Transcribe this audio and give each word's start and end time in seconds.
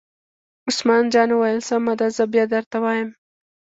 عثمان 0.67 1.03
جان 1.13 1.29
وویل: 1.33 1.59
سمه 1.69 1.93
ده 1.99 2.07
زه 2.17 2.23
بیا 2.33 2.45
درته 2.53 2.77
وایم. 2.83 3.09